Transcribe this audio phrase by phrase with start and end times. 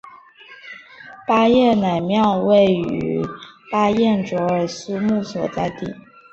[1.27, 3.21] 巴彦乃庙位于
[3.71, 5.93] 巴彦淖尔苏木所在地。